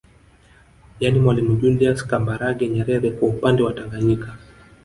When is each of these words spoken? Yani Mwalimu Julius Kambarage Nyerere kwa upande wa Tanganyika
Yani 0.99 1.19
Mwalimu 1.19 1.55
Julius 1.57 2.07
Kambarage 2.07 2.67
Nyerere 2.69 3.11
kwa 3.11 3.27
upande 3.29 3.63
wa 3.63 3.73
Tanganyika 3.73 4.37